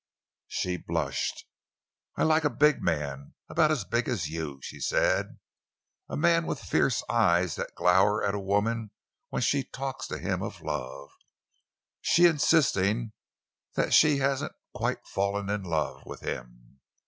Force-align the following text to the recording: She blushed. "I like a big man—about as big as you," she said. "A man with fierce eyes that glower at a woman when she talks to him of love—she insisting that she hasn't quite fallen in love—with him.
She 0.47 0.77
blushed. 0.77 1.45
"I 2.15 2.23
like 2.23 2.43
a 2.43 2.49
big 2.49 2.81
man—about 2.81 3.69
as 3.69 3.85
big 3.85 4.09
as 4.09 4.29
you," 4.29 4.57
she 4.63 4.79
said. 4.79 5.37
"A 6.09 6.17
man 6.17 6.47
with 6.47 6.59
fierce 6.59 7.03
eyes 7.07 7.53
that 7.55 7.75
glower 7.75 8.23
at 8.23 8.33
a 8.33 8.39
woman 8.39 8.89
when 9.29 9.43
she 9.43 9.63
talks 9.63 10.07
to 10.07 10.17
him 10.17 10.41
of 10.41 10.59
love—she 10.63 12.25
insisting 12.25 13.13
that 13.75 13.93
she 13.93 14.17
hasn't 14.17 14.53
quite 14.73 15.05
fallen 15.05 15.51
in 15.51 15.61
love—with 15.61 16.21
him. 16.21 16.79